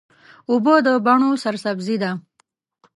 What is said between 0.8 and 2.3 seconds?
د بڼو سرسبزي ده.